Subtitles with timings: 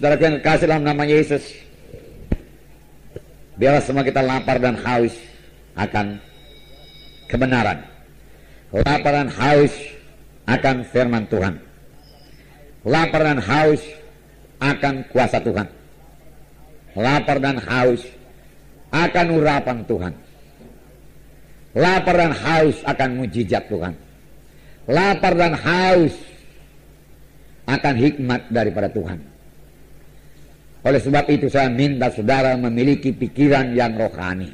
[0.00, 1.44] Saudara yang kasih dalam nama Yesus,
[3.60, 5.12] biarlah semua kita lapar dan haus
[5.76, 6.16] akan
[7.28, 7.84] kebenaran.
[8.72, 9.68] Lapar dan haus
[10.48, 11.60] akan firman Tuhan.
[12.88, 13.84] Lapar dan haus
[14.64, 15.68] akan kuasa Tuhan.
[16.96, 18.00] Lapar dan haus
[18.96, 20.16] akan urapan Tuhan.
[21.76, 23.92] Lapar dan haus akan mujizat Tuhan.
[24.88, 26.16] Lapar dan haus
[27.68, 29.39] akan hikmat daripada Tuhan.
[30.80, 34.48] Oleh sebab itu saya minta saudara memiliki pikiran yang rohani.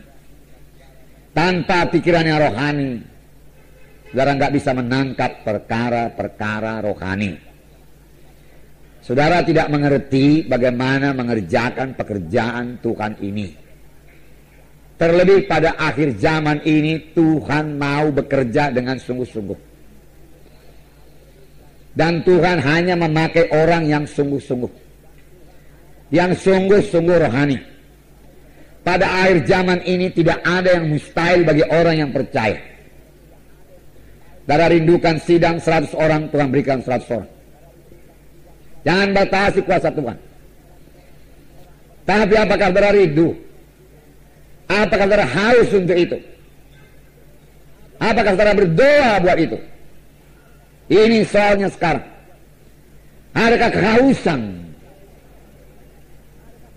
[1.30, 2.98] Tanpa pikiran yang rohani,
[4.10, 7.38] saudara nggak bisa menangkap perkara-perkara rohani.
[9.06, 13.54] Saudara tidak mengerti bagaimana mengerjakan pekerjaan Tuhan ini.
[14.98, 19.60] Terlebih pada akhir zaman ini Tuhan mau bekerja dengan sungguh-sungguh.
[21.94, 24.85] Dan Tuhan hanya memakai orang yang sungguh-sungguh
[26.10, 27.58] yang sungguh-sungguh rohani.
[28.86, 32.62] Pada akhir zaman ini tidak ada yang mustahil bagi orang yang percaya.
[34.46, 37.30] Darah rindukan sidang 100 orang, Tuhan berikan 100 orang.
[38.86, 40.14] Jangan batasi kuasa Tuhan.
[42.06, 43.34] Tapi apakah saudara rindu?
[44.70, 46.18] Apakah saudara haus untuk itu?
[47.98, 49.58] Apakah saudara berdoa buat itu?
[50.86, 52.06] Ini soalnya sekarang.
[53.34, 54.65] Adakah kehausan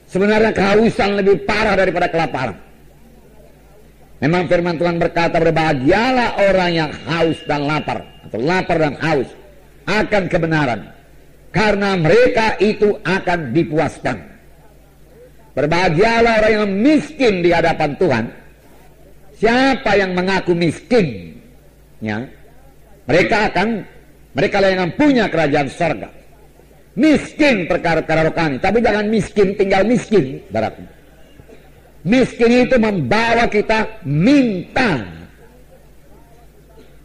[0.09, 2.57] Sebenarnya kehausan lebih parah daripada kelaparan.
[4.19, 9.29] Memang firman Tuhan berkata berbahagialah orang yang haus dan lapar atau lapar dan haus
[9.87, 10.91] akan kebenaran
[11.55, 14.17] karena mereka itu akan dipuaskan.
[15.55, 18.25] Berbahagialah orang yang miskin di hadapan Tuhan.
[19.39, 21.31] Siapa yang mengaku miskin,
[22.03, 22.27] ya,
[23.07, 23.87] mereka akan
[24.35, 26.18] mereka yang punya kerajaan sorga
[26.99, 28.59] miskin perkara-perkara rohani.
[28.59, 30.91] Tapi jangan miskin tinggal miskin, baratnya.
[32.03, 35.07] Miskin itu membawa kita minta.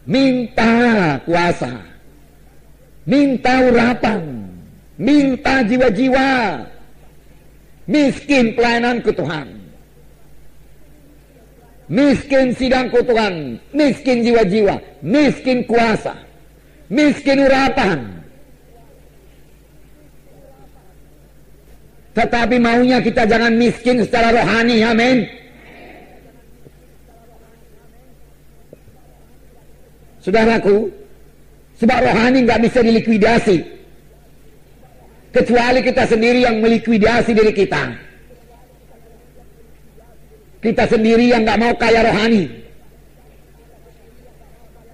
[0.04, 0.74] Minta
[1.22, 1.78] kuasa.
[3.06, 4.22] Minta urapan.
[4.98, 6.62] Minta jiwa-jiwa.
[7.86, 9.48] Miskin pelayanan ke Tuhan.
[11.84, 13.58] Miskin sidang ke Tuhan.
[13.74, 14.76] Miskin jiwa-jiwa.
[15.02, 16.14] Miskin kuasa.
[16.88, 18.23] Miskin urapan
[22.14, 25.26] Tetapi maunya kita jangan miskin secara rohani, amin.
[30.22, 30.88] Saudaraku,
[31.76, 33.58] sebab rohani nggak bisa dilikuidasi.
[35.34, 37.82] Kecuali kita sendiri yang melikuidasi diri kita.
[40.62, 42.46] Kita sendiri yang nggak mau kaya rohani.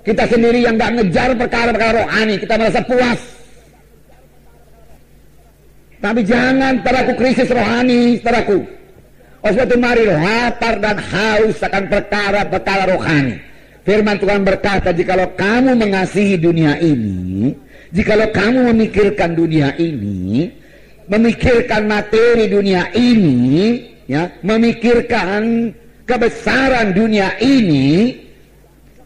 [0.00, 2.34] Kita sendiri yang nggak ngejar perkara-perkara rohani.
[2.40, 3.39] Kita merasa puas
[6.00, 8.64] tapi jangan teraku krisis rohani, teraku.
[9.44, 13.36] Oh suatu mari lapar dan haus akan perkara-perkara rohani.
[13.84, 17.52] Firman Tuhan berkata, jikalau kamu mengasihi dunia ini,
[17.92, 20.52] jikalau kamu memikirkan dunia ini,
[21.08, 25.72] memikirkan materi dunia ini, ya, memikirkan
[26.04, 28.20] kebesaran dunia ini,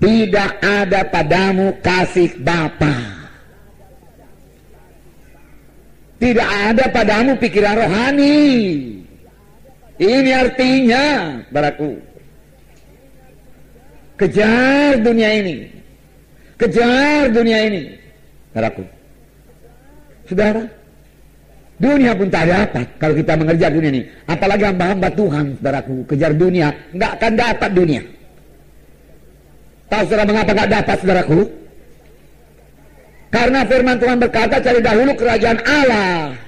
[0.02, 3.13] tidak ada padamu kasih Bapa
[6.24, 8.40] tidak ada padamu pikiran rohani.
[10.00, 11.04] Ini artinya,
[11.52, 12.00] baraku.
[14.16, 15.68] Kejar dunia ini.
[16.56, 17.82] Kejar dunia ini.
[18.56, 18.82] Baraku.
[20.24, 20.64] Saudara,
[21.76, 24.02] dunia pun tak dapat kalau kita mengejar dunia ini.
[24.24, 25.94] Apalagi hamba-hamba Tuhan, saudaraku.
[26.08, 28.02] Kejar dunia, nggak akan dapat dunia.
[29.92, 31.63] Tahu saudara mengapa nggak dapat, saudaraku?
[33.34, 36.38] Karena firman Tuhan berkata cari dahulu kerajaan Allah.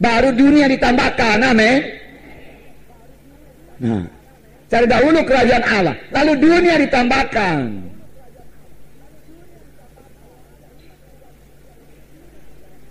[0.00, 1.84] Baru dunia ditambahkan, amin.
[3.84, 4.08] Nah,
[4.72, 7.60] cari dahulu kerajaan Allah, lalu dunia ditambahkan.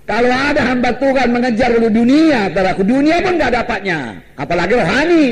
[0.06, 4.00] Kalau ada hamba Tuhan mengejar dulu dunia, teraku dunia pun nggak dapatnya,
[4.38, 5.28] apalagi rohani.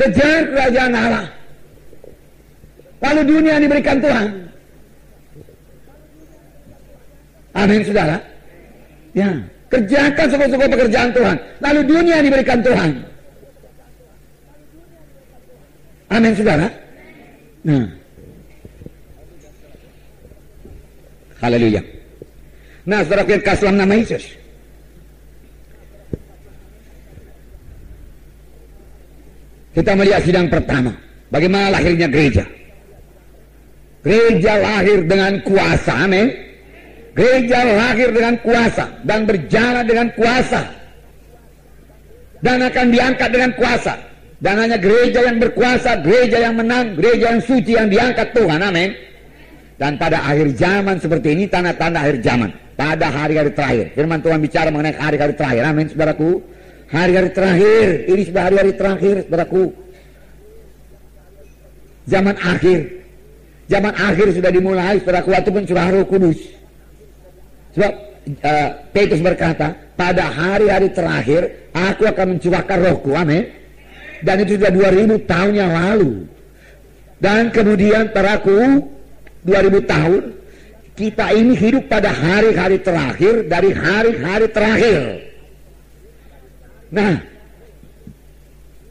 [0.00, 1.43] Kejar kerajaan Allah.
[3.04, 4.26] Lalu dunia diberikan Tuhan.
[7.54, 8.16] Amin saudara.
[9.14, 9.30] Ya,
[9.68, 11.36] kerjakan semua-semua pekerjaan Tuhan.
[11.60, 12.90] Lalu dunia diberikan Tuhan.
[16.10, 16.66] Amin saudara.
[17.62, 17.86] Nah.
[21.44, 21.82] Haleluya.
[22.88, 24.24] Nah, saudara kita kasih nama Yesus.
[29.76, 30.92] Kita melihat sidang pertama.
[31.28, 32.46] Bagaimana lahirnya gereja.
[34.04, 36.28] Gereja lahir dengan kuasa, amin.
[37.16, 40.62] Gereja lahir dengan kuasa dan berjalan dengan kuasa.
[42.44, 43.96] Dan akan diangkat dengan kuasa.
[44.44, 48.60] Dan hanya gereja yang berkuasa, gereja yang menang, gereja yang suci yang diangkat Tuhan.
[48.60, 48.92] Amin.
[49.80, 52.52] Dan pada akhir zaman seperti ini tanda-tanda akhir zaman.
[52.76, 53.86] Pada hari-hari terakhir.
[53.96, 55.62] Firman Tuhan bicara mengenai hari-hari terakhir.
[55.64, 56.44] Amin, saudaraku.
[56.92, 57.86] Hari-hari terakhir.
[58.04, 59.64] Ini sudah hari-hari terakhir, saudaraku.
[62.04, 63.03] Zaman akhir.
[63.64, 65.32] Zaman akhir sudah dimulai, saudaraku.
[65.32, 66.38] Waktu pencurah roh kudus.
[67.72, 67.92] Sebab
[68.44, 73.10] uh, Petrus berkata, pada hari-hari terakhir aku akan mencurahkan rohku.
[73.16, 73.48] Amin.
[74.20, 76.28] Dan itu sudah 2000 tahun yang lalu.
[77.20, 78.84] Dan kemudian peraku
[79.48, 80.22] 2000 tahun
[80.94, 85.00] kita ini hidup pada hari-hari terakhir dari hari-hari terakhir.
[86.94, 87.18] Nah,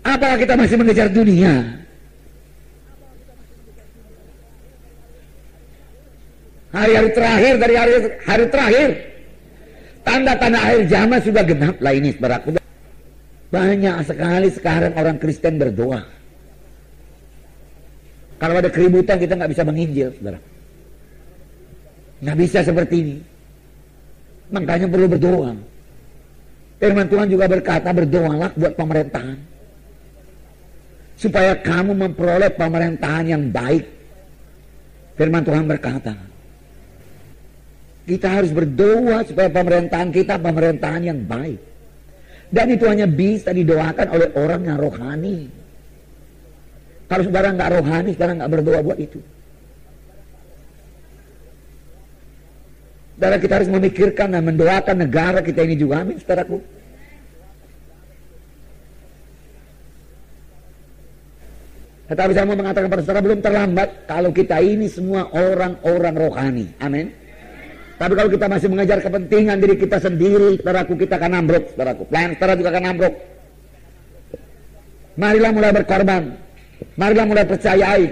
[0.04, 1.82] apakah kita masih mengejar dunia?
[6.74, 7.94] Hari-hari terakhir dari hari
[8.25, 8.90] hari terakhir.
[10.02, 12.58] Tanda-tanda akhir zaman sudah genap lah ini saudaraku.
[13.54, 16.02] Banyak sekali sekarang orang Kristen berdoa.
[18.42, 20.42] Kalau ada keributan kita nggak bisa menginjil, saudara.
[22.25, 23.18] Nggak bisa seperti ini.
[24.50, 25.54] Makanya perlu berdoa.
[26.81, 29.40] Firman Tuhan juga berkata berdoalah buat pemerintahan.
[31.16, 33.86] Supaya kamu memperoleh pemerintahan yang baik.
[35.16, 36.32] Firman Tuhan berkata,
[38.03, 41.59] kita harus berdoa supaya pemerintahan kita pemerintahan yang baik.
[42.53, 45.50] Dan itu hanya bisa didoakan oleh orang yang rohani.
[47.09, 49.19] Kalau saudara nggak rohani, sekarang nggak berdoa buat itu.
[53.17, 56.03] Dan kita harus memikirkan dan mendoakan negara kita ini juga.
[56.03, 56.59] Amin, saudaraku.
[62.13, 66.67] Tetapi saya mau mengatakan pada saudara belum terlambat kalau kita ini semua orang-orang rohani.
[66.83, 67.23] Amin.
[68.03, 72.03] Tapi kalau kita masih mengejar kepentingan diri kita sendiri, saudaraku kita akan ambruk, saudaraku.
[72.11, 73.13] Pelayan saudara juga akan ambruk.
[75.15, 76.23] Marilah mulai berkorban.
[77.00, 78.03] Marilah mulai percayai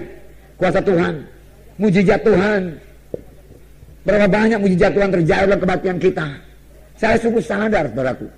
[0.56, 1.28] kuasa Tuhan.
[1.76, 2.80] Mujizat Tuhan.
[4.08, 6.40] Berapa banyak mujizat Tuhan terjadi dalam kebaktian kita.
[6.96, 8.32] Saya sungguh sadar, saudaraku.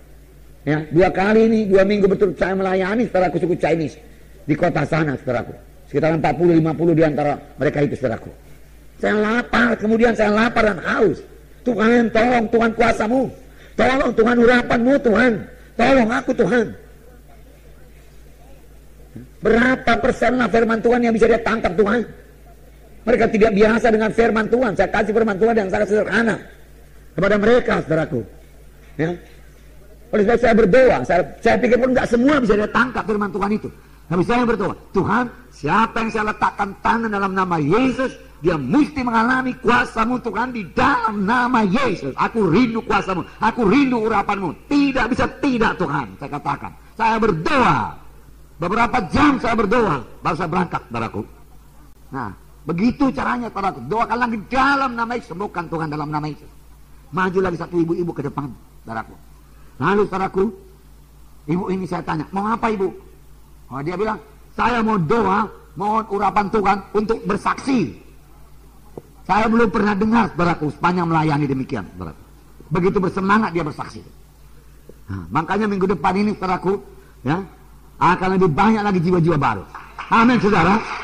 [0.65, 4.01] Ya, dua kali ini, dua minggu betul saya melayani saudaraku suku Chinese
[4.50, 5.53] di kota sana, saudaraku.
[5.85, 8.33] Sekitar 40-50 di antara mereka itu, saudaraku.
[8.97, 11.21] Saya lapar, kemudian saya lapar dan haus.
[11.63, 13.24] Tuhan tolong Tuhan kuasamu.
[13.74, 15.33] Tolong Tuhan urapanmu Tuhan.
[15.74, 16.65] Tolong aku Tuhan.
[19.44, 22.07] Berapa persen lah firman Tuhan yang bisa dia tangkap Tuhan?
[23.04, 24.71] Mereka tidak biasa dengan firman Tuhan.
[24.80, 26.36] Saya kasih firman Tuhan yang sangat sederhana
[27.12, 28.21] kepada mereka, saudaraku.
[28.95, 29.12] Ya.
[30.13, 33.51] Oleh sebab saya berdoa, saya, saya pikir pun nggak semua bisa dia tangkap firman Tuhan
[33.57, 33.69] itu.
[34.07, 38.13] Tapi saya berdoa, Tuhan, siapa yang saya letakkan tangan dalam nama Yesus,
[38.44, 42.12] dia mesti mengalami kuasamu Tuhan di dalam nama Yesus.
[42.19, 43.24] Aku rindu kuasamu.
[43.40, 44.68] Aku rindu urapanmu.
[44.68, 46.12] Tidak bisa tidak Tuhan.
[46.19, 46.72] Saya katakan.
[47.00, 47.95] Saya berdoa.
[48.60, 50.04] Beberapa jam saya berdoa.
[50.19, 51.24] Baru saya berangkat, saudaraku.
[52.12, 52.36] Nah,
[52.68, 53.80] begitu caranya, saudaraku.
[53.88, 55.31] Doakan lagi dalam nama Yesus.
[55.31, 56.51] Sembuhkan Tuhan dalam nama Yesus.
[57.16, 58.51] Maju lagi satu ibu-ibu ke depan,
[58.84, 59.16] saudaraku.
[59.80, 60.44] Lalu, saudaraku,
[61.48, 62.91] ibu ini saya tanya, mau apa ibu?
[63.72, 64.20] Oh, dia bilang,
[64.51, 65.48] saya mau doa,
[65.79, 68.02] mohon urapan Tuhan untuk bersaksi
[69.24, 72.24] saya belum pernah dengar saudaraku sepanjang melayani demikian saudaraku.
[72.74, 74.01] Begitu bersemangat dia bersaksi.
[75.08, 76.80] Nah, makanya minggu depan ini saudaraku
[77.24, 77.44] ya
[78.00, 79.63] akan lebih banyak lagi jiwa-jiwa baru.
[80.12, 81.02] Amin saudara.